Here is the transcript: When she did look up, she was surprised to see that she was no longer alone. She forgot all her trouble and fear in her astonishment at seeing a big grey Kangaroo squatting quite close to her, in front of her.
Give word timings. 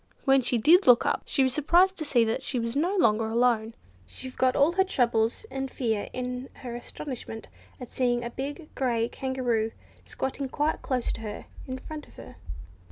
When 0.25 0.41
she 0.41 0.57
did 0.57 0.87
look 0.87 1.05
up, 1.05 1.21
she 1.27 1.43
was 1.43 1.53
surprised 1.53 1.95
to 1.97 2.05
see 2.05 2.23
that 2.23 2.41
she 2.41 2.57
was 2.57 2.75
no 2.75 2.95
longer 2.97 3.27
alone. 3.29 3.75
She 4.07 4.31
forgot 4.31 4.55
all 4.55 4.71
her 4.71 4.83
trouble 4.83 5.29
and 5.51 5.69
fear 5.69 6.09
in 6.11 6.49
her 6.63 6.75
astonishment 6.75 7.49
at 7.79 7.87
seeing 7.87 8.23
a 8.23 8.31
big 8.31 8.73
grey 8.73 9.07
Kangaroo 9.07 9.69
squatting 10.03 10.49
quite 10.49 10.81
close 10.81 11.13
to 11.13 11.21
her, 11.21 11.45
in 11.67 11.77
front 11.77 12.07
of 12.07 12.15
her. 12.15 12.37